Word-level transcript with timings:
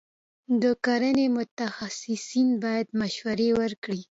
د 0.61 0.63
کرنې 0.85 1.25
متخصصین 1.37 2.47
باید 2.63 2.87
مشورې 2.99 3.49
ورکړي. 3.59 4.01